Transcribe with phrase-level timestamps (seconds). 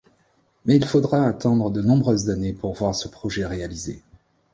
[0.65, 4.01] Mais il faudra attendre de nombreuses années pour voir ce projet réaliser.